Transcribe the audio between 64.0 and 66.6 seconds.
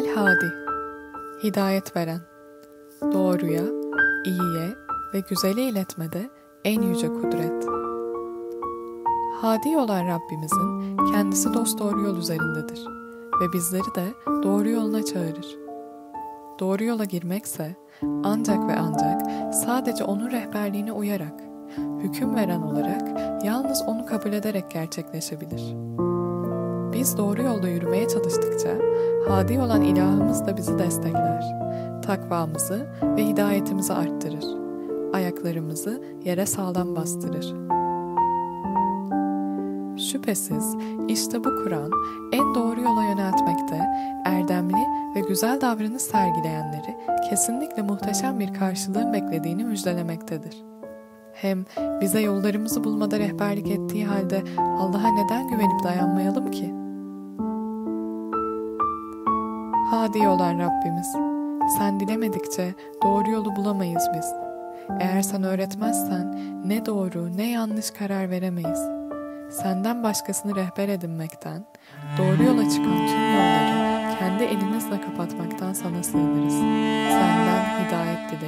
biz. Eğer sen öğretmezsen